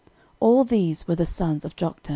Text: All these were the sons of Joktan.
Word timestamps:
All 0.39 0.63
these 0.63 1.07
were 1.07 1.13
the 1.13 1.27
sons 1.27 1.63
of 1.63 1.75
Joktan. 1.75 2.09